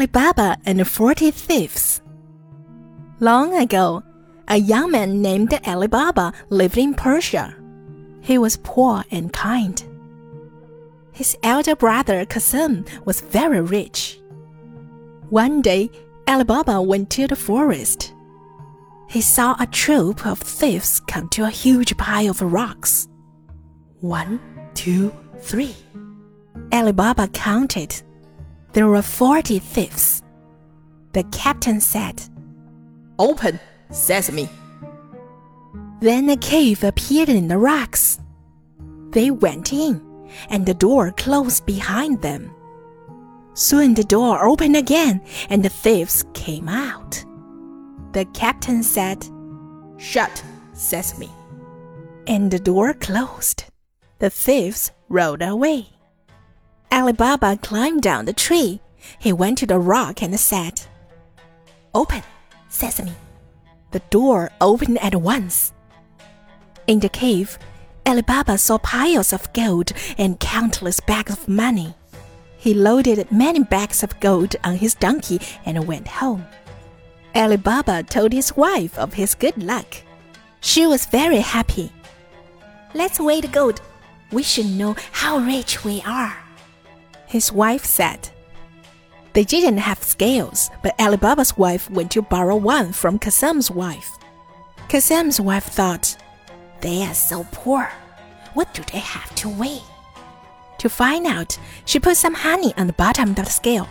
Ali 0.00 0.06
Baba 0.06 0.56
and 0.64 0.78
the 0.80 0.86
Forty 0.86 1.30
Thieves. 1.30 2.00
Long 3.20 3.54
ago, 3.54 4.02
a 4.48 4.56
young 4.56 4.92
man 4.92 5.20
named 5.20 5.52
Ali 5.66 5.88
Baba 5.88 6.32
lived 6.48 6.78
in 6.78 6.94
Persia. 6.94 7.54
He 8.22 8.38
was 8.38 8.56
poor 8.62 9.04
and 9.10 9.30
kind. 9.30 9.84
His 11.12 11.36
elder 11.42 11.76
brother 11.76 12.24
Qasim 12.24 12.88
was 13.04 13.20
very 13.20 13.60
rich. 13.60 14.18
One 15.28 15.60
day, 15.60 15.90
Ali 16.26 16.44
Baba 16.44 16.80
went 16.80 17.10
to 17.10 17.26
the 17.26 17.36
forest. 17.36 18.14
He 19.10 19.20
saw 19.20 19.54
a 19.60 19.66
troop 19.66 20.24
of 20.24 20.38
thieves 20.38 21.00
come 21.00 21.28
to 21.36 21.44
a 21.44 21.50
huge 21.50 21.94
pile 21.98 22.30
of 22.30 22.40
rocks. 22.40 23.06
One, 24.00 24.40
two, 24.72 25.12
three. 25.40 25.76
Ali 26.72 26.92
Baba 26.92 27.28
counted. 27.28 28.00
There 28.72 28.86
were 28.86 29.02
forty 29.02 29.58
thieves. 29.58 30.22
The 31.12 31.24
captain 31.24 31.80
said, 31.80 32.22
Open, 33.18 33.58
sesame. 33.90 34.48
Then 36.00 36.30
a 36.30 36.36
cave 36.36 36.84
appeared 36.84 37.28
in 37.28 37.48
the 37.48 37.58
rocks. 37.58 38.20
They 39.10 39.30
went 39.30 39.72
in, 39.72 40.00
and 40.48 40.64
the 40.64 40.74
door 40.74 41.12
closed 41.16 41.66
behind 41.66 42.22
them. 42.22 42.54
Soon 43.54 43.94
the 43.94 44.04
door 44.04 44.44
opened 44.44 44.76
again, 44.76 45.20
and 45.50 45.62
the 45.62 45.68
thieves 45.68 46.24
came 46.32 46.68
out. 46.68 47.24
The 48.12 48.24
captain 48.26 48.82
said, 48.82 49.26
Shut, 49.98 50.42
sesame. 50.72 51.30
And 52.26 52.50
the 52.50 52.60
door 52.60 52.94
closed. 52.94 53.64
The 54.20 54.30
thieves 54.30 54.92
rode 55.08 55.42
away. 55.42 55.88
Ali 56.92 57.12
Baba 57.12 57.56
climbed 57.56 58.02
down 58.02 58.24
the 58.24 58.32
tree. 58.32 58.80
He 59.18 59.32
went 59.32 59.58
to 59.58 59.66
the 59.66 59.78
rock 59.78 60.22
and 60.22 60.38
said, 60.38 60.82
Open, 61.94 62.22
sesame. 62.68 63.14
The 63.92 64.00
door 64.10 64.50
opened 64.60 64.98
at 64.98 65.14
once. 65.14 65.72
In 66.86 67.00
the 67.00 67.08
cave, 67.08 67.58
Ali 68.06 68.22
Baba 68.22 68.58
saw 68.58 68.78
piles 68.78 69.32
of 69.32 69.52
gold 69.52 69.92
and 70.18 70.40
countless 70.40 71.00
bags 71.00 71.32
of 71.32 71.48
money. 71.48 71.94
He 72.56 72.74
loaded 72.74 73.30
many 73.30 73.60
bags 73.60 74.02
of 74.02 74.18
gold 74.20 74.56
on 74.64 74.76
his 74.76 74.94
donkey 74.94 75.40
and 75.64 75.86
went 75.86 76.08
home. 76.08 76.44
Ali 77.34 77.56
Baba 77.56 78.02
told 78.02 78.32
his 78.32 78.56
wife 78.56 78.98
of 78.98 79.14
his 79.14 79.34
good 79.34 79.62
luck. 79.62 79.96
She 80.60 80.86
was 80.86 81.06
very 81.06 81.38
happy. 81.38 81.92
Let's 82.94 83.20
weigh 83.20 83.40
the 83.40 83.48
gold. 83.48 83.80
We 84.32 84.42
should 84.42 84.66
know 84.66 84.96
how 85.12 85.38
rich 85.38 85.84
we 85.84 86.02
are. 86.06 86.36
His 87.30 87.52
wife 87.52 87.84
said. 87.84 88.28
They 89.34 89.44
didn't 89.44 89.78
have 89.78 90.02
scales, 90.02 90.68
but 90.82 90.96
Ali 90.98 91.16
Baba's 91.16 91.56
wife 91.56 91.88
went 91.88 92.10
to 92.10 92.22
borrow 92.22 92.56
one 92.56 92.92
from 92.92 93.20
Qasim's 93.20 93.70
wife. 93.70 94.18
Qasim's 94.88 95.40
wife 95.40 95.66
thought, 95.66 96.16
They 96.80 97.04
are 97.04 97.14
so 97.14 97.46
poor. 97.52 97.88
What 98.54 98.74
do 98.74 98.82
they 98.92 98.98
have 98.98 99.32
to 99.36 99.48
weigh? 99.48 99.82
To 100.78 100.88
find 100.88 101.24
out, 101.24 101.56
she 101.84 102.00
put 102.00 102.16
some 102.16 102.34
honey 102.34 102.74
on 102.76 102.88
the 102.88 102.94
bottom 102.94 103.30
of 103.30 103.36
the 103.36 103.44
scale. 103.44 103.88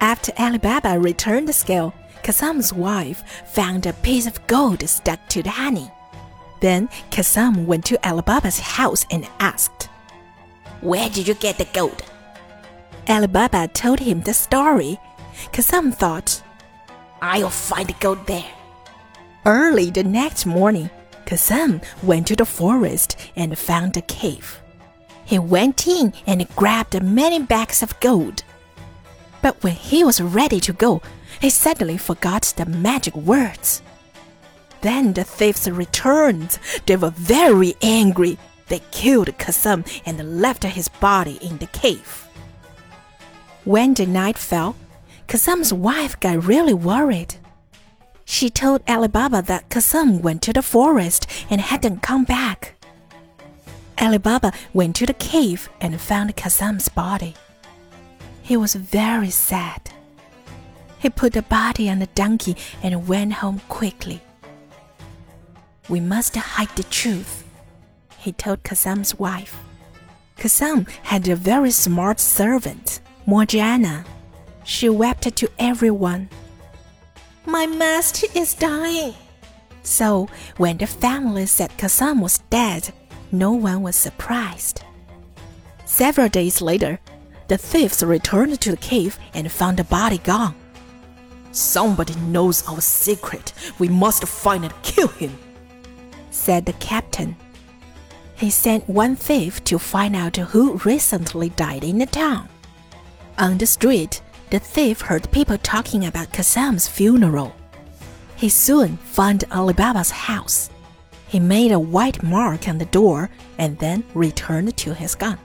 After 0.00 0.32
Ali 0.38 0.56
Baba 0.56 0.98
returned 0.98 1.48
the 1.48 1.52
scale, 1.52 1.92
Qasim's 2.22 2.72
wife 2.72 3.22
found 3.44 3.84
a 3.84 3.92
piece 3.92 4.26
of 4.26 4.46
gold 4.46 4.88
stuck 4.88 5.20
to 5.28 5.42
the 5.42 5.50
honey. 5.50 5.90
Then 6.62 6.88
Qasim 7.10 7.66
went 7.66 7.84
to 7.86 8.08
Ali 8.08 8.22
Baba's 8.22 8.58
house 8.58 9.04
and 9.10 9.28
asked, 9.38 9.90
Where 10.80 11.10
did 11.10 11.28
you 11.28 11.34
get 11.34 11.58
the 11.58 11.68
gold? 11.74 12.09
Ali 13.10 13.26
Baba 13.26 13.66
told 13.66 13.98
him 13.98 14.20
the 14.20 14.32
story. 14.32 14.96
Qasim 15.52 15.92
thought, 15.92 16.42
I'll 17.20 17.50
find 17.50 17.88
the 17.88 17.94
gold 17.94 18.24
there. 18.28 18.52
Early 19.44 19.90
the 19.90 20.04
next 20.04 20.46
morning, 20.46 20.90
Qasim 21.26 21.82
went 22.04 22.28
to 22.28 22.36
the 22.36 22.44
forest 22.44 23.16
and 23.34 23.58
found 23.58 23.96
a 23.96 24.02
cave. 24.02 24.62
He 25.24 25.40
went 25.40 25.88
in 25.88 26.12
and 26.24 26.48
grabbed 26.54 27.02
many 27.02 27.40
bags 27.40 27.82
of 27.82 27.98
gold. 27.98 28.44
But 29.42 29.60
when 29.64 29.74
he 29.74 30.04
was 30.04 30.20
ready 30.20 30.60
to 30.60 30.72
go, 30.72 31.02
he 31.40 31.50
suddenly 31.50 31.98
forgot 31.98 32.54
the 32.56 32.66
magic 32.66 33.16
words. 33.16 33.82
Then 34.82 35.14
the 35.14 35.24
thieves 35.24 35.68
returned. 35.68 36.60
They 36.86 36.96
were 36.96 37.10
very 37.10 37.74
angry. 37.82 38.38
They 38.68 38.82
killed 38.92 39.36
Qasim 39.36 39.84
and 40.06 40.40
left 40.40 40.62
his 40.62 40.88
body 40.88 41.38
in 41.42 41.58
the 41.58 41.66
cave. 41.66 42.29
When 43.64 43.94
the 43.94 44.06
night 44.06 44.38
fell, 44.38 44.74
Qasim's 45.28 45.72
wife 45.72 46.18
got 46.18 46.44
really 46.44 46.74
worried. 46.74 47.34
She 48.24 48.48
told 48.48 48.82
Ali 48.88 49.08
Baba 49.08 49.42
that 49.42 49.68
Qasim 49.68 50.20
went 50.22 50.40
to 50.42 50.52
the 50.52 50.62
forest 50.62 51.26
and 51.50 51.60
hadn't 51.60 52.02
come 52.02 52.24
back. 52.24 52.74
Ali 53.98 54.18
Baba 54.18 54.52
went 54.72 54.96
to 54.96 55.06
the 55.06 55.14
cave 55.14 55.68
and 55.80 56.00
found 56.00 56.36
Qasim's 56.36 56.88
body. 56.88 57.34
He 58.42 58.56
was 58.56 58.74
very 58.74 59.30
sad. 59.30 59.90
He 60.98 61.10
put 61.10 61.34
the 61.34 61.42
body 61.42 61.90
on 61.90 61.98
the 61.98 62.06
donkey 62.14 62.56
and 62.82 63.06
went 63.06 63.34
home 63.34 63.60
quickly. 63.68 64.22
We 65.88 66.00
must 66.00 66.34
hide 66.34 66.74
the 66.76 66.84
truth, 66.84 67.44
he 68.18 68.32
told 68.32 68.62
Qasim's 68.62 69.18
wife. 69.18 69.56
Qasim 70.38 70.88
had 71.02 71.28
a 71.28 71.36
very 71.36 71.70
smart 71.70 72.20
servant, 72.20 73.00
Morgiana. 73.26 74.04
She 74.64 74.88
wept 74.88 75.34
to 75.36 75.48
everyone. 75.58 76.28
My 77.46 77.66
master 77.66 78.26
is 78.34 78.54
dying. 78.54 79.14
So, 79.82 80.28
when 80.56 80.78
the 80.78 80.86
family 80.86 81.46
said 81.46 81.70
Qasim 81.78 82.20
was 82.22 82.38
dead, 82.50 82.92
no 83.32 83.52
one 83.52 83.82
was 83.82 83.96
surprised. 83.96 84.82
Several 85.84 86.28
days 86.28 86.60
later, 86.60 87.00
the 87.48 87.58
thieves 87.58 88.02
returned 88.02 88.60
to 88.60 88.70
the 88.70 88.76
cave 88.76 89.18
and 89.34 89.50
found 89.50 89.78
the 89.78 89.84
body 89.84 90.18
gone. 90.18 90.54
Somebody 91.52 92.14
knows 92.20 92.66
our 92.68 92.80
secret. 92.80 93.52
We 93.78 93.88
must 93.88 94.26
find 94.26 94.64
and 94.64 94.82
kill 94.82 95.08
him, 95.08 95.36
said 96.30 96.66
the 96.66 96.74
captain. 96.74 97.36
He 98.36 98.50
sent 98.50 98.88
one 98.88 99.16
thief 99.16 99.62
to 99.64 99.78
find 99.78 100.14
out 100.14 100.36
who 100.36 100.76
recently 100.84 101.50
died 101.50 101.84
in 101.84 101.98
the 101.98 102.06
town. 102.06 102.48
On 103.40 103.56
the 103.56 103.64
street, 103.64 104.20
the 104.50 104.58
thief 104.58 105.00
heard 105.00 105.30
people 105.32 105.56
talking 105.56 106.04
about 106.04 106.30
Qasim's 106.30 106.86
funeral. 106.86 107.56
He 108.36 108.50
soon 108.50 108.98
found 108.98 109.44
Alibaba's 109.50 110.10
house. 110.10 110.68
He 111.26 111.40
made 111.40 111.72
a 111.72 111.78
white 111.78 112.22
mark 112.22 112.68
on 112.68 112.76
the 112.76 112.84
door 112.84 113.30
and 113.56 113.78
then 113.78 114.04
returned 114.12 114.76
to 114.76 114.92
his 114.92 115.14
gun. 115.14 115.38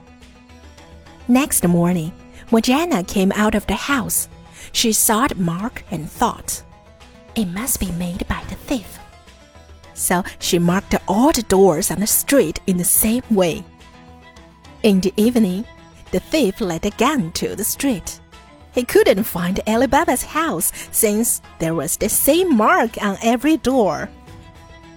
Next 1.26 1.66
morning, 1.66 2.12
Morgiana 2.50 3.02
came 3.02 3.32
out 3.32 3.54
of 3.54 3.66
the 3.66 3.74
house. 3.74 4.28
She 4.72 4.92
saw 4.92 5.26
the 5.26 5.36
mark 5.36 5.82
and 5.90 6.10
thought, 6.10 6.62
it 7.34 7.46
must 7.46 7.80
be 7.80 7.90
made 7.92 8.28
by 8.28 8.42
the 8.50 8.56
thief. 8.56 8.98
So 9.94 10.22
she 10.38 10.58
marked 10.58 10.94
all 11.08 11.32
the 11.32 11.44
doors 11.44 11.90
on 11.90 12.00
the 12.00 12.06
street 12.06 12.60
in 12.66 12.76
the 12.76 12.84
same 12.84 13.22
way. 13.30 13.64
In 14.82 15.00
the 15.00 15.14
evening, 15.16 15.64
the 16.16 16.20
thief 16.20 16.62
led 16.62 16.86
a 16.86 16.90
gun 16.92 17.30
to 17.32 17.54
the 17.54 17.62
street. 17.62 18.20
He 18.72 18.84
couldn't 18.84 19.24
find 19.24 19.60
Ali 19.66 19.86
Baba's 19.86 20.22
house 20.22 20.72
since 20.90 21.42
there 21.58 21.74
was 21.74 21.98
the 21.98 22.08
same 22.08 22.56
mark 22.56 22.96
on 23.02 23.18
every 23.22 23.58
door. 23.58 24.08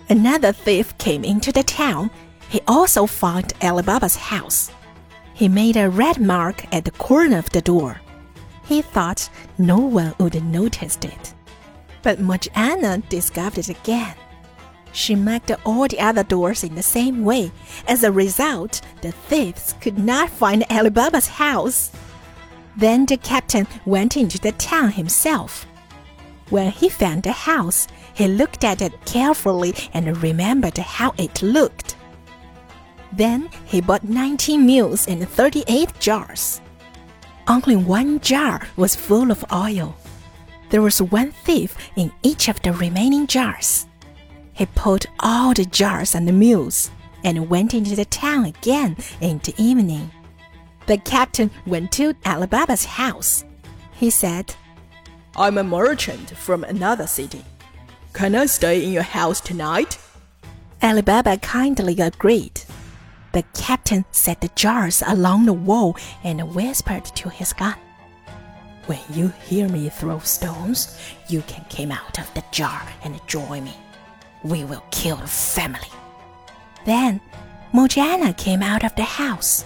Another 0.07 0.53
thief 0.53 0.97
came 0.97 1.25
into 1.25 1.51
the 1.51 1.63
town. 1.63 2.09
He 2.47 2.61
also 2.69 3.05
found 3.05 3.51
Ali 3.61 3.83
Baba's 3.83 4.15
house. 4.15 4.71
He 5.33 5.49
made 5.49 5.75
a 5.75 5.89
red 5.89 6.21
mark 6.21 6.63
at 6.73 6.85
the 6.85 6.91
corner 6.91 7.37
of 7.37 7.49
the 7.49 7.61
door. 7.61 7.99
He 8.63 8.81
thought 8.81 9.29
no 9.57 9.77
one 9.77 10.15
would 10.19 10.41
notice 10.41 10.97
it. 11.03 11.33
But 12.01 12.21
Morgiana 12.21 12.99
discovered 13.09 13.67
it 13.67 13.69
again. 13.77 14.15
She 14.91 15.15
marked 15.15 15.51
all 15.65 15.87
the 15.87 15.99
other 15.99 16.23
doors 16.23 16.63
in 16.63 16.75
the 16.75 16.83
same 16.83 17.23
way. 17.23 17.51
As 17.87 18.03
a 18.03 18.11
result, 18.11 18.81
the 19.01 19.11
thieves 19.11 19.75
could 19.81 19.97
not 19.97 20.29
find 20.29 20.63
Ali 20.69 20.89
Baba's 20.89 21.27
house. 21.27 21.91
Then 22.75 23.05
the 23.05 23.17
captain 23.17 23.67
went 23.85 24.17
into 24.17 24.39
the 24.39 24.51
town 24.53 24.91
himself. 24.91 25.65
When 26.49 26.71
he 26.71 26.89
found 26.89 27.23
the 27.23 27.31
house, 27.31 27.87
he 28.13 28.27
looked 28.27 28.63
at 28.63 28.81
it 28.81 28.93
carefully 29.05 29.75
and 29.93 30.21
remembered 30.23 30.77
how 30.77 31.13
it 31.17 31.41
looked. 31.41 31.95
Then 33.11 33.49
he 33.65 33.81
bought 33.81 34.03
19 34.03 34.65
mules 34.65 35.07
and 35.07 35.27
38 35.27 35.99
jars. 35.99 36.61
Only 37.47 37.75
one 37.75 38.19
jar 38.19 38.67
was 38.77 38.95
full 38.95 39.31
of 39.31 39.45
oil. 39.51 39.95
There 40.69 40.81
was 40.81 41.01
one 41.01 41.31
thief 41.31 41.75
in 41.95 42.11
each 42.21 42.47
of 42.47 42.61
the 42.61 42.73
remaining 42.73 43.25
jars. 43.25 43.87
He 44.59 44.65
put 44.65 45.05
all 45.21 45.53
the 45.53 45.63
jars 45.63 46.13
on 46.15 46.25
the 46.25 46.33
mules 46.33 46.91
and 47.23 47.49
went 47.49 47.73
into 47.73 47.95
the 47.95 48.03
town 48.03 48.43
again 48.43 48.97
in 49.21 49.37
the 49.37 49.53
evening. 49.57 50.11
The 50.85 50.97
captain 50.97 51.49
went 51.65 51.93
to 51.93 52.13
Ali 52.25 52.45
Baba's 52.45 52.83
house. 52.83 53.45
He 53.93 54.09
said, 54.09 54.53
I'm 55.37 55.57
a 55.57 55.63
merchant 55.63 56.31
from 56.31 56.65
another 56.65 57.07
city. 57.07 57.45
Can 58.11 58.35
I 58.35 58.47
stay 58.47 58.83
in 58.83 58.91
your 58.91 59.03
house 59.03 59.39
tonight? 59.39 59.97
Ali 60.83 61.03
Baba 61.03 61.37
kindly 61.37 61.97
agreed. 62.01 62.59
The 63.31 63.43
captain 63.53 64.03
set 64.11 64.41
the 64.41 64.49
jars 64.55 65.01
along 65.07 65.45
the 65.45 65.53
wall 65.53 65.95
and 66.21 66.53
whispered 66.53 67.05
to 67.05 67.29
his 67.29 67.53
gun. 67.53 67.77
When 68.87 68.99
you 69.13 69.29
hear 69.45 69.69
me 69.69 69.87
throw 69.87 70.19
stones, 70.19 70.99
you 71.29 71.43
can 71.43 71.63
come 71.69 71.93
out 71.93 72.19
of 72.19 72.33
the 72.33 72.43
jar 72.51 72.81
and 73.03 73.25
join 73.25 73.63
me. 73.63 73.77
We 74.43 74.63
will 74.63 74.83
kill 74.91 75.17
the 75.17 75.27
family. 75.27 75.89
Then 76.85 77.21
Morgiana 77.73 78.33
came 78.33 78.63
out 78.63 78.83
of 78.83 78.95
the 78.95 79.03
house, 79.03 79.65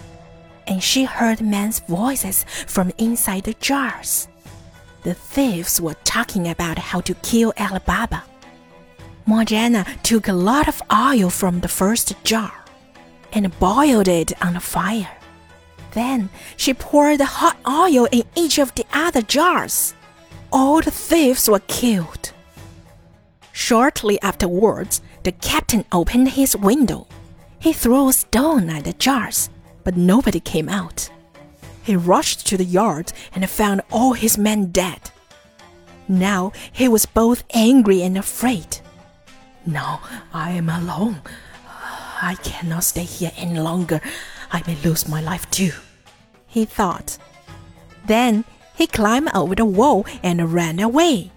and 0.68 0.82
she 0.82 1.04
heard 1.04 1.42
men's 1.42 1.80
voices 1.80 2.46
from 2.68 2.92
inside 2.98 3.44
the 3.44 3.54
jars. 3.56 4.28
The 5.04 5.14
thieves 5.14 5.80
were 5.82 5.98
talking 6.04 6.48
about 6.48 6.78
how 6.80 7.02
to 7.02 7.14
kill 7.16 7.54
Ali 7.58 7.80
Baba. 7.86 8.24
Morgiana 9.26 9.86
took 10.04 10.28
a 10.28 10.34
lot 10.34 10.68
of 10.68 10.82
oil 10.92 11.30
from 11.30 11.60
the 11.60 11.68
first 11.68 12.14
jar 12.24 12.54
and 13.32 13.58
boiled 13.60 14.08
it 14.08 14.32
on 14.44 14.54
the 14.54 14.60
fire. 14.60 15.18
Then 15.92 16.30
she 16.58 16.74
poured 16.74 17.20
the 17.20 17.26
hot 17.26 17.58
oil 17.68 18.08
in 18.12 18.24
each 18.36 18.58
of 18.60 18.74
the 18.76 18.86
other 18.94 19.22
jars. 19.22 19.94
All 20.52 20.82
the 20.82 20.92
thieves 20.92 21.50
were 21.50 21.62
killed. 21.68 22.23
Shortly 23.66 24.22
afterwards, 24.22 25.02
the 25.24 25.32
captain 25.32 25.86
opened 25.90 26.32
his 26.32 26.54
window. 26.54 27.08
He 27.60 27.72
threw 27.72 28.10
a 28.10 28.12
stone 28.12 28.70
at 28.70 28.84
the 28.84 28.92
jars, 28.92 29.50
but 29.86 29.96
nobody 29.96 30.42
came 30.42 30.68
out. 30.68 31.10
He 31.82 31.96
rushed 31.96 32.46
to 32.48 32.58
the 32.58 32.66
yard 32.66 33.14
and 33.34 33.50
found 33.50 33.80
all 33.90 34.12
his 34.14 34.38
men 34.38 34.72
dead. 34.72 35.12
Now 36.10 36.52
he 36.74 36.90
was 36.90 37.06
both 37.06 37.46
angry 37.54 38.04
and 38.04 38.18
afraid. 38.18 38.80
Now 39.66 40.02
I 40.34 40.52
am 40.52 40.68
alone. 40.68 41.22
I 42.22 42.36
cannot 42.44 42.84
stay 42.84 43.06
here 43.06 43.32
any 43.38 43.62
longer. 43.62 44.02
I 44.52 44.62
may 44.68 44.76
lose 44.84 45.08
my 45.08 45.22
life 45.22 45.50
too, 45.52 45.72
he 46.48 46.66
thought. 46.66 47.18
Then 48.08 48.44
he 48.76 48.88
climbed 48.88 49.30
over 49.34 49.56
the 49.56 49.64
wall 49.64 50.06
and 50.22 50.52
ran 50.52 50.82
away. 50.82 51.32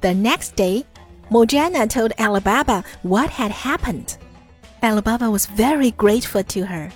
The 0.00 0.14
next 0.14 0.54
day, 0.54 0.84
Morgiana 1.30 1.86
told 1.86 2.12
Alibaba 2.18 2.84
what 3.02 3.30
had 3.30 3.50
happened. 3.50 4.16
Alibaba 4.82 5.30
was 5.30 5.46
very 5.46 5.90
grateful 5.92 6.44
to 6.44 6.66
her. 6.66 6.90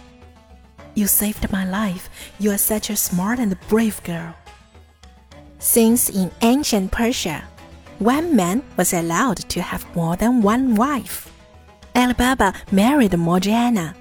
You 0.94 1.06
saved 1.06 1.50
my 1.50 1.64
life. 1.64 2.08
You 2.38 2.52
are 2.52 2.58
such 2.58 2.90
a 2.90 2.96
smart 2.96 3.38
and 3.38 3.58
brave 3.68 4.02
girl. 4.04 4.34
Since 5.58 6.10
in 6.10 6.30
ancient 6.42 6.92
Persia, 6.92 7.44
one 7.98 8.36
man 8.36 8.62
was 8.76 8.92
allowed 8.92 9.38
to 9.50 9.62
have 9.62 9.84
more 9.96 10.16
than 10.16 10.42
one 10.42 10.74
wife. 10.74 11.32
Alibaba 11.94 12.54
married 12.70 13.16
Morgiana. 13.16 13.94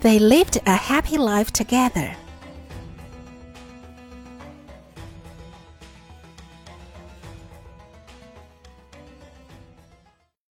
They 0.00 0.18
lived 0.18 0.58
a 0.66 0.74
happy 0.74 1.16
life 1.16 1.52
together. 1.52 2.16